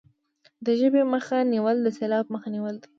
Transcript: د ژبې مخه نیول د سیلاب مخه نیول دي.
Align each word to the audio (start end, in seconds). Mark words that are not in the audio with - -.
د 0.65 0.67
ژبې 0.79 1.01
مخه 1.13 1.37
نیول 1.53 1.77
د 1.81 1.87
سیلاب 1.97 2.25
مخه 2.33 2.47
نیول 2.55 2.75
دي. 2.81 2.87